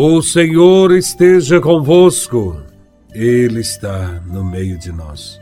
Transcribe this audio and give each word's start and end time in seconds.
O 0.00 0.22
Senhor 0.22 0.92
esteja 0.92 1.60
convosco, 1.60 2.62
Ele 3.12 3.58
está 3.58 4.22
no 4.28 4.44
meio 4.44 4.78
de 4.78 4.92
nós. 4.92 5.40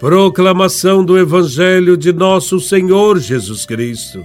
Proclamação 0.00 1.04
do 1.04 1.18
Evangelho 1.18 1.94
de 1.94 2.10
Nosso 2.10 2.58
Senhor 2.58 3.18
Jesus 3.18 3.66
Cristo, 3.66 4.24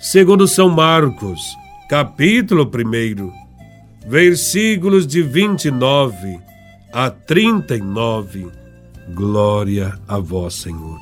segundo 0.00 0.48
São 0.48 0.68
Marcos, 0.68 1.40
capítulo 1.88 2.64
1, 2.64 3.30
versículos 4.04 5.06
de 5.06 5.22
29 5.22 6.40
a 6.92 7.08
39. 7.08 8.48
Glória 9.14 9.96
a 10.08 10.18
Vós, 10.18 10.54
Senhor. 10.54 10.98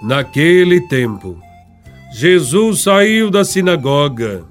Naquele 0.00 0.80
tempo, 0.88 1.38
Jesus 2.14 2.84
saiu 2.84 3.30
da 3.30 3.44
sinagoga 3.44 4.44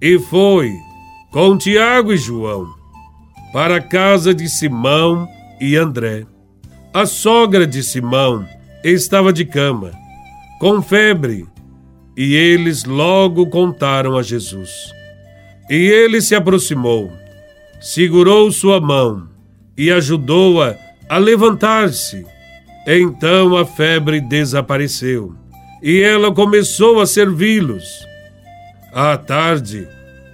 e 0.00 0.20
foi 0.20 0.70
com 1.30 1.56
Tiago 1.56 2.12
e 2.12 2.16
João 2.16 2.74
para 3.52 3.76
a 3.76 3.80
casa 3.80 4.34
de 4.34 4.48
Simão 4.48 5.28
e 5.60 5.76
André. 5.76 6.26
A 6.92 7.06
sogra 7.06 7.66
de 7.66 7.82
Simão 7.82 8.46
estava 8.82 9.32
de 9.32 9.44
cama, 9.44 9.92
com 10.58 10.82
febre, 10.82 11.46
e 12.16 12.34
eles 12.34 12.84
logo 12.84 13.46
contaram 13.46 14.16
a 14.16 14.22
Jesus. 14.22 14.70
E 15.68 15.74
ele 15.74 16.20
se 16.20 16.34
aproximou, 16.34 17.12
segurou 17.80 18.50
sua 18.50 18.80
mão 18.80 19.28
e 19.76 19.90
ajudou-a 19.90 20.76
a, 21.08 21.16
a 21.16 21.18
levantar-se. 21.18 22.26
Então 22.86 23.56
a 23.56 23.64
febre 23.64 24.20
desapareceu 24.20 25.34
e 25.82 26.00
ela 26.00 26.32
começou 26.34 27.00
a 27.00 27.06
servi-los. 27.06 28.04
À 28.92 29.16
tarde, 29.16 29.86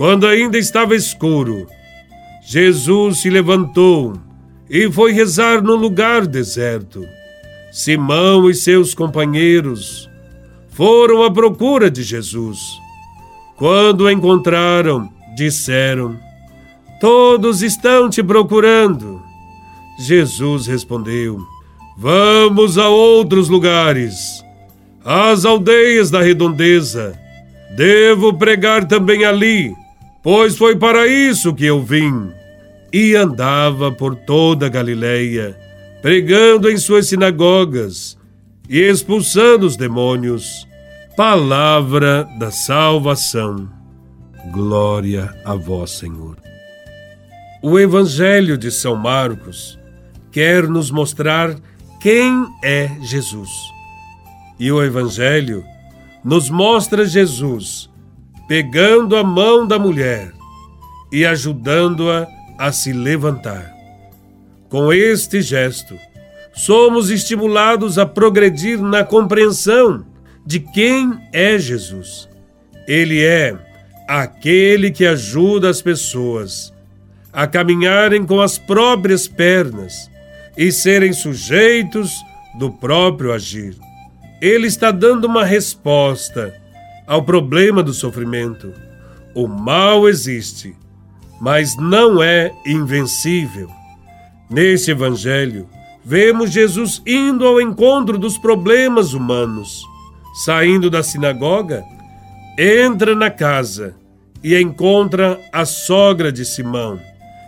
quando 0.00 0.26
ainda 0.26 0.56
estava 0.56 0.96
escuro, 0.96 1.66
Jesus 2.42 3.18
se 3.18 3.28
levantou 3.28 4.14
e 4.70 4.90
foi 4.90 5.12
rezar 5.12 5.60
no 5.60 5.76
lugar 5.76 6.26
deserto. 6.26 7.06
Simão 7.70 8.48
e 8.48 8.54
seus 8.54 8.94
companheiros 8.94 10.08
foram 10.70 11.22
à 11.22 11.30
procura 11.30 11.90
de 11.90 12.02
Jesus. 12.02 12.58
Quando 13.58 14.04
o 14.04 14.10
encontraram, 14.10 15.06
disseram: 15.36 16.18
Todos 16.98 17.60
estão 17.60 18.08
te 18.08 18.22
procurando. 18.22 19.20
Jesus 19.98 20.66
respondeu: 20.66 21.40
Vamos 21.98 22.78
a 22.78 22.88
outros 22.88 23.50
lugares, 23.50 24.42
às 25.04 25.44
aldeias 25.44 26.10
da 26.10 26.22
redondeza. 26.22 27.12
Devo 27.76 28.32
pregar 28.32 28.88
também 28.88 29.26
ali 29.26 29.78
pois 30.22 30.56
foi 30.56 30.76
para 30.76 31.06
isso 31.06 31.54
que 31.54 31.66
eu 31.66 31.82
vim. 31.82 32.30
E 32.92 33.14
andava 33.14 33.92
por 33.92 34.16
toda 34.16 34.66
a 34.66 34.68
Galileia, 34.68 35.56
pregando 36.02 36.68
em 36.68 36.76
suas 36.76 37.06
sinagogas 37.06 38.18
e 38.68 38.80
expulsando 38.80 39.66
os 39.66 39.76
demônios. 39.76 40.66
Palavra 41.16 42.28
da 42.38 42.50
salvação. 42.50 43.68
Glória 44.52 45.34
a 45.44 45.54
vós, 45.54 45.90
Senhor. 45.90 46.36
O 47.62 47.78
Evangelho 47.78 48.56
de 48.56 48.70
São 48.70 48.96
Marcos 48.96 49.78
quer 50.32 50.66
nos 50.66 50.90
mostrar 50.90 51.54
quem 52.00 52.46
é 52.64 52.90
Jesus. 53.02 53.50
E 54.58 54.72
o 54.72 54.82
Evangelho 54.82 55.62
nos 56.24 56.48
mostra 56.48 57.04
Jesus 57.04 57.89
pegando 58.50 59.14
a 59.14 59.22
mão 59.22 59.64
da 59.64 59.78
mulher 59.78 60.32
e 61.12 61.24
ajudando-a 61.24 62.26
a 62.58 62.72
se 62.72 62.92
levantar. 62.92 63.72
Com 64.68 64.92
este 64.92 65.40
gesto, 65.40 65.96
somos 66.52 67.10
estimulados 67.10 67.96
a 67.96 68.04
progredir 68.04 68.82
na 68.82 69.04
compreensão 69.04 70.04
de 70.44 70.58
quem 70.58 71.16
é 71.32 71.60
Jesus. 71.60 72.28
Ele 72.88 73.24
é 73.24 73.56
aquele 74.08 74.90
que 74.90 75.06
ajuda 75.06 75.70
as 75.70 75.80
pessoas 75.80 76.72
a 77.32 77.46
caminharem 77.46 78.26
com 78.26 78.40
as 78.40 78.58
próprias 78.58 79.28
pernas 79.28 80.10
e 80.58 80.72
serem 80.72 81.12
sujeitos 81.12 82.12
do 82.58 82.68
próprio 82.68 83.32
agir. 83.32 83.76
Ele 84.42 84.66
está 84.66 84.90
dando 84.90 85.26
uma 85.26 85.44
resposta 85.44 86.59
ao 87.10 87.24
problema 87.24 87.82
do 87.82 87.92
sofrimento. 87.92 88.72
O 89.34 89.48
mal 89.48 90.08
existe, 90.08 90.76
mas 91.40 91.76
não 91.76 92.22
é 92.22 92.52
invencível. 92.64 93.68
Nesse 94.48 94.92
Evangelho, 94.92 95.68
vemos 96.04 96.52
Jesus 96.52 97.02
indo 97.04 97.44
ao 97.44 97.60
encontro 97.60 98.16
dos 98.16 98.38
problemas 98.38 99.12
humanos. 99.12 99.82
Saindo 100.44 100.88
da 100.88 101.02
sinagoga, 101.02 101.82
entra 102.56 103.12
na 103.16 103.28
casa 103.28 103.96
e 104.40 104.56
encontra 104.56 105.40
a 105.52 105.64
sogra 105.64 106.30
de 106.30 106.44
Simão, 106.44 107.00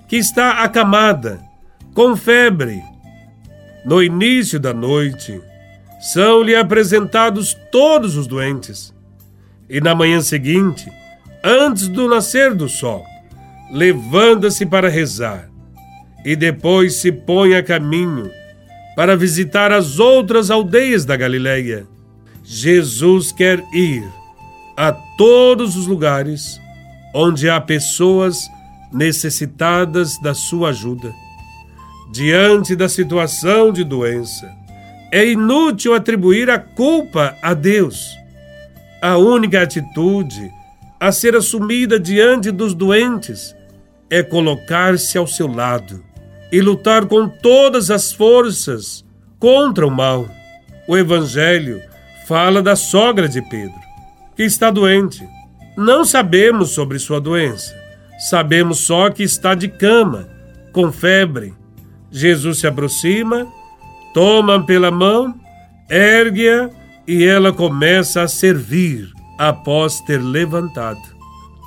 que 0.08 0.16
está 0.16 0.64
acamada, 0.64 1.40
com 1.94 2.16
febre. 2.16 2.82
No 3.84 4.02
início 4.02 4.58
da 4.58 4.74
noite, 4.74 5.40
são-lhe 6.00 6.56
apresentados 6.56 7.56
todos 7.70 8.16
os 8.16 8.26
doentes 8.26 8.92
e 9.72 9.80
na 9.80 9.94
manhã 9.94 10.20
seguinte, 10.20 10.86
antes 11.42 11.88
do 11.88 12.06
nascer 12.06 12.52
do 12.54 12.68
sol, 12.68 13.06
levanta-se 13.72 14.66
para 14.66 14.90
rezar 14.90 15.48
e 16.22 16.36
depois 16.36 16.96
se 16.96 17.10
põe 17.10 17.54
a 17.54 17.62
caminho 17.62 18.30
para 18.94 19.16
visitar 19.16 19.72
as 19.72 19.98
outras 19.98 20.50
aldeias 20.50 21.06
da 21.06 21.16
Galileia. 21.16 21.86
Jesus 22.44 23.32
quer 23.32 23.64
ir 23.72 24.04
a 24.76 24.92
todos 24.92 25.74
os 25.74 25.86
lugares 25.86 26.60
onde 27.14 27.48
há 27.48 27.58
pessoas 27.58 28.46
necessitadas 28.92 30.20
da 30.20 30.34
sua 30.34 30.68
ajuda. 30.68 31.10
Diante 32.12 32.76
da 32.76 32.90
situação 32.90 33.72
de 33.72 33.84
doença, 33.84 34.54
é 35.10 35.26
inútil 35.26 35.94
atribuir 35.94 36.50
a 36.50 36.58
culpa 36.58 37.34
a 37.40 37.54
Deus 37.54 38.21
a 39.02 39.16
única 39.16 39.60
atitude 39.60 40.48
a 41.00 41.10
ser 41.10 41.34
assumida 41.34 41.98
diante 41.98 42.52
dos 42.52 42.72
doentes 42.72 43.52
é 44.08 44.22
colocar-se 44.22 45.18
ao 45.18 45.26
seu 45.26 45.48
lado 45.48 46.04
e 46.52 46.60
lutar 46.60 47.06
com 47.06 47.28
todas 47.28 47.90
as 47.90 48.12
forças 48.12 49.04
contra 49.40 49.84
o 49.84 49.90
mal. 49.90 50.28
O 50.86 50.96
Evangelho 50.96 51.82
fala 52.28 52.62
da 52.62 52.76
sogra 52.76 53.28
de 53.28 53.42
Pedro, 53.42 53.74
que 54.36 54.44
está 54.44 54.70
doente. 54.70 55.26
Não 55.76 56.04
sabemos 56.04 56.70
sobre 56.70 57.00
sua 57.00 57.20
doença, 57.20 57.74
sabemos 58.30 58.78
só 58.78 59.10
que 59.10 59.24
está 59.24 59.56
de 59.56 59.66
cama, 59.66 60.28
com 60.72 60.92
febre. 60.92 61.52
Jesus 62.08 62.60
se 62.60 62.68
aproxima, 62.68 63.48
toma 64.14 64.64
pela 64.64 64.92
mão, 64.92 65.34
ergue-a 65.90 66.70
e 67.06 67.24
ela 67.24 67.52
começa 67.52 68.22
a 68.22 68.28
servir 68.28 69.12
após 69.38 70.00
ter 70.00 70.22
levantado. 70.22 71.00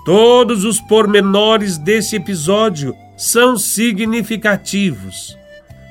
Todos 0.05 0.63
os 0.63 0.79
pormenores 0.79 1.77
desse 1.77 2.15
episódio 2.15 2.95
são 3.17 3.57
significativos. 3.57 5.35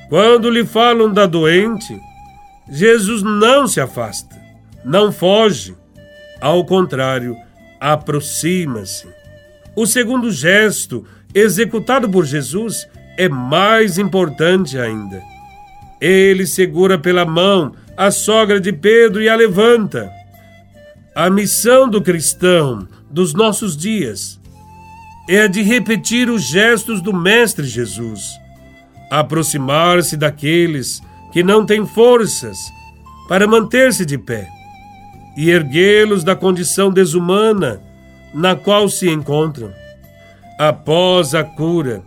Quando 0.08 0.50
lhe 0.50 0.64
falam 0.64 1.12
da 1.12 1.26
doente, 1.26 1.99
Jesus 2.70 3.23
não 3.23 3.67
se 3.67 3.81
afasta, 3.81 4.37
não 4.85 5.11
foge. 5.11 5.75
Ao 6.41 6.64
contrário, 6.64 7.37
aproxima-se. 7.81 9.08
O 9.75 9.87
segundo 9.87 10.31
gesto 10.31 11.05
executado 11.35 12.08
por 12.08 12.25
Jesus 12.25 12.87
é 13.17 13.29
mais 13.29 13.99
importante 13.99 14.79
ainda. 14.79 15.20
Ele 16.00 16.46
segura 16.46 16.99
pela 16.99 17.25
mão 17.25 17.73
a 17.96 18.11
sogra 18.11 18.61
de 18.61 18.73
Pedro 18.73 19.23
e 19.23 19.29
a 19.29 19.37
levanta. 19.37 20.11
A 21.14 21.31
missão 21.31 21.88
do 21.88 22.02
cristão 22.02 22.88
dos 23.08 23.35
nossos 23.35 23.76
dias 23.76 24.41
é 25.29 25.43
a 25.43 25.46
de 25.46 25.62
repetir 25.62 26.29
os 26.29 26.43
gestos 26.43 27.00
do 27.00 27.14
Mestre 27.14 27.64
Jesus, 27.64 28.23
aproximar-se 29.11 30.17
daqueles 30.17 31.00
que 31.32 31.43
não 31.43 31.64
têm 31.64 31.87
forças 31.87 32.58
para 33.29 33.46
manter-se 33.46 34.05
de 34.05 34.19
pé 34.19 34.49
e 35.37 35.50
erguê-los 35.50 36.25
da 36.25 36.35
condição 36.35 36.91
desumana 36.91 37.81
na 38.35 38.56
qual 38.56 38.88
se 38.88 39.08
encontram. 39.08 39.73
Após 40.58 41.35
a 41.35 41.44
cura, 41.44 42.02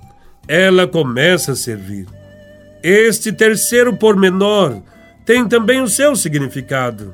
ela 0.47 0.85
começa 0.85 1.53
a 1.53 1.55
servir. 1.55 2.07
Este 2.83 3.31
terceiro 3.31 3.95
pormenor 3.95 4.81
tem 5.27 5.45
também 5.45 5.81
o 5.81 5.89
seu 5.89 6.15
significado. 6.15 7.13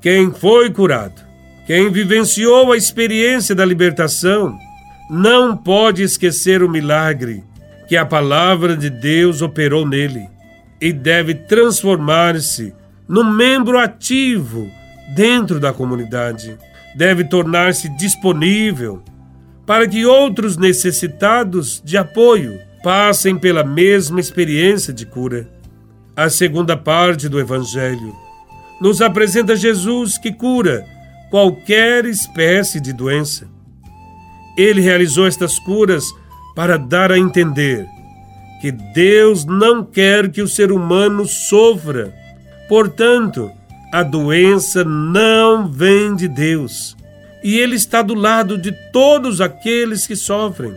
Quem 0.00 0.32
foi 0.32 0.70
curado, 0.70 1.20
quem 1.66 1.92
vivenciou 1.92 2.72
a 2.72 2.76
experiência 2.76 3.54
da 3.54 3.66
libertação, 3.66 4.58
não 5.10 5.54
pode 5.54 6.02
esquecer 6.02 6.62
o 6.62 6.70
milagre 6.70 7.44
que 7.86 7.98
a 7.98 8.06
palavra 8.06 8.74
de 8.74 8.88
Deus 8.88 9.42
operou 9.42 9.86
nele 9.86 10.26
e 10.80 10.90
deve 10.90 11.34
transformar-se 11.34 12.72
num 13.06 13.30
membro 13.30 13.78
ativo 13.78 14.66
dentro 15.14 15.60
da 15.60 15.70
comunidade. 15.70 16.56
Deve 16.96 17.24
tornar-se 17.24 17.90
disponível 17.90 19.02
para 19.66 19.86
que 19.86 20.06
outros 20.06 20.56
necessitados 20.56 21.82
de 21.84 21.98
apoio 21.98 22.58
passem 22.82 23.36
pela 23.36 23.62
mesma 23.62 24.18
experiência 24.18 24.94
de 24.94 25.04
cura. 25.04 25.59
A 26.20 26.28
segunda 26.28 26.76
parte 26.76 27.30
do 27.30 27.40
Evangelho 27.40 28.14
nos 28.78 29.00
apresenta 29.00 29.56
Jesus 29.56 30.18
que 30.18 30.30
cura 30.30 30.84
qualquer 31.30 32.04
espécie 32.04 32.78
de 32.78 32.92
doença. 32.92 33.48
Ele 34.54 34.82
realizou 34.82 35.26
estas 35.26 35.58
curas 35.58 36.04
para 36.54 36.76
dar 36.76 37.10
a 37.10 37.18
entender 37.18 37.86
que 38.60 38.70
Deus 38.70 39.46
não 39.46 39.82
quer 39.82 40.30
que 40.30 40.42
o 40.42 40.46
ser 40.46 40.70
humano 40.70 41.24
sofra. 41.24 42.14
Portanto, 42.68 43.50
a 43.90 44.02
doença 44.02 44.84
não 44.84 45.72
vem 45.72 46.14
de 46.14 46.28
Deus 46.28 46.94
e 47.42 47.58
Ele 47.58 47.76
está 47.76 48.02
do 48.02 48.12
lado 48.12 48.58
de 48.58 48.72
todos 48.92 49.40
aqueles 49.40 50.06
que 50.06 50.14
sofrem. 50.14 50.76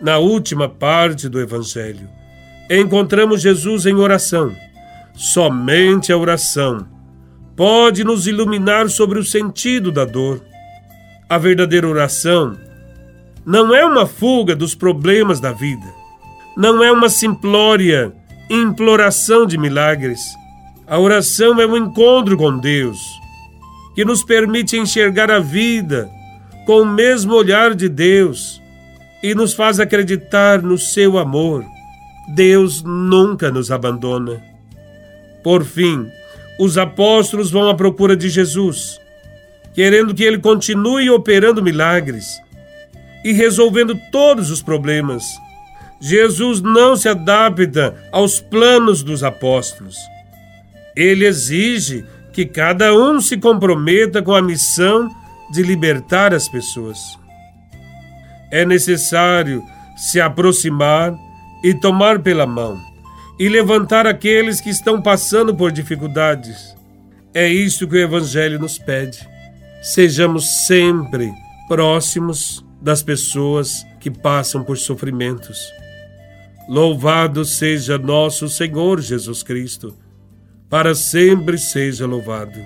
Na 0.00 0.18
última 0.18 0.68
parte 0.68 1.28
do 1.28 1.38
Evangelho, 1.38 2.18
encontramos 2.78 3.42
Jesus 3.42 3.86
em 3.86 3.94
oração. 3.94 4.54
Somente 5.14 6.12
a 6.12 6.16
oração 6.16 6.86
pode 7.56 8.04
nos 8.04 8.26
iluminar 8.26 8.88
sobre 8.88 9.18
o 9.18 9.24
sentido 9.24 9.90
da 9.90 10.04
dor. 10.04 10.40
A 11.28 11.36
verdadeira 11.36 11.86
oração 11.86 12.56
não 13.44 13.74
é 13.74 13.84
uma 13.84 14.06
fuga 14.06 14.54
dos 14.54 14.74
problemas 14.74 15.40
da 15.40 15.52
vida, 15.52 15.86
não 16.56 16.82
é 16.82 16.90
uma 16.92 17.08
simplória 17.08 18.12
imploração 18.48 19.46
de 19.46 19.58
milagres. 19.58 20.20
A 20.86 20.98
oração 20.98 21.60
é 21.60 21.66
um 21.66 21.76
encontro 21.76 22.36
com 22.36 22.58
Deus, 22.58 22.98
que 23.94 24.04
nos 24.04 24.24
permite 24.24 24.76
enxergar 24.76 25.30
a 25.30 25.38
vida 25.38 26.10
com 26.66 26.82
o 26.82 26.86
mesmo 26.86 27.34
olhar 27.34 27.74
de 27.74 27.88
Deus 27.88 28.60
e 29.22 29.34
nos 29.34 29.52
faz 29.52 29.78
acreditar 29.78 30.62
no 30.62 30.78
seu 30.78 31.18
amor. 31.18 31.64
Deus 32.34 32.82
nunca 32.82 33.50
nos 33.50 33.70
abandona. 33.70 34.42
Por 35.42 35.64
fim, 35.64 36.06
os 36.58 36.76
apóstolos 36.76 37.50
vão 37.50 37.68
à 37.68 37.74
procura 37.74 38.16
de 38.16 38.28
Jesus, 38.28 39.00
querendo 39.74 40.14
que 40.14 40.22
ele 40.22 40.38
continue 40.38 41.10
operando 41.10 41.62
milagres 41.62 42.26
e 43.24 43.32
resolvendo 43.32 43.98
todos 44.10 44.50
os 44.50 44.62
problemas. 44.62 45.24
Jesus 46.00 46.60
não 46.60 46.96
se 46.96 47.08
adapta 47.08 47.94
aos 48.10 48.40
planos 48.40 49.02
dos 49.02 49.22
apóstolos. 49.22 49.96
Ele 50.96 51.26
exige 51.26 52.04
que 52.32 52.46
cada 52.46 52.94
um 52.94 53.20
se 53.20 53.36
comprometa 53.36 54.22
com 54.22 54.34
a 54.34 54.42
missão 54.42 55.10
de 55.52 55.62
libertar 55.62 56.32
as 56.32 56.48
pessoas 56.48 56.98
é 58.50 58.64
necessário 58.64 59.64
se 59.96 60.20
aproximar 60.20 61.14
e 61.62 61.74
tomar 61.74 62.20
pela 62.20 62.46
mão 62.46 62.80
e 63.40 63.48
levantar 63.48 64.06
aqueles 64.06 64.60
que 64.60 64.68
estão 64.68 65.00
passando 65.00 65.54
por 65.54 65.72
dificuldades. 65.72 66.76
É 67.32 67.48
isso 67.48 67.88
que 67.88 67.94
o 67.94 67.98
Evangelho 67.98 68.58
nos 68.58 68.78
pede. 68.78 69.26
Sejamos 69.82 70.66
sempre 70.66 71.32
próximos 71.66 72.62
das 72.82 73.02
pessoas 73.02 73.86
que 73.98 74.10
passam 74.10 74.62
por 74.62 74.76
sofrimentos. 74.76 75.58
Louvado 76.68 77.44
seja 77.44 77.96
nosso 77.96 78.46
Senhor 78.46 79.00
Jesus 79.00 79.42
Cristo, 79.42 79.96
para 80.68 80.94
sempre 80.94 81.56
seja 81.56 82.06
louvado. 82.06 82.60